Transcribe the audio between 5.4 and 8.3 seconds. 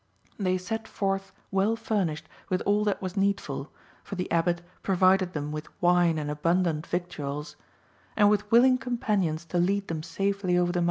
with wine and abundant victuals,(8) and